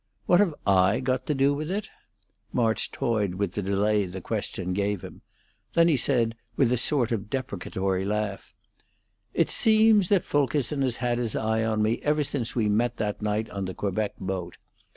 [0.25, 1.87] "What have I got to do with it?"
[2.51, 5.21] March toyed with the delay the question gave him;
[5.73, 8.51] then he said, with a sort of deprecatory laugh:
[9.35, 13.21] "It seems that Fulkerson has had his eye on me ever since we met that
[13.21, 14.57] night on the Quebec boat.